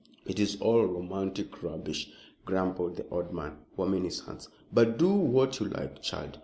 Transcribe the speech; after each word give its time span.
"It 0.25 0.39
is 0.39 0.59
all 0.59 0.83
romantic 0.87 1.61
rubbish," 1.61 2.09
grumbled 2.43 2.95
the 2.95 3.07
old 3.11 3.31
man, 3.35 3.59
warming 3.77 4.05
his 4.05 4.21
hands. 4.21 4.49
"But 4.73 4.97
do 4.97 5.13
what 5.13 5.59
you 5.59 5.67
like, 5.67 6.01
child. 6.01 6.39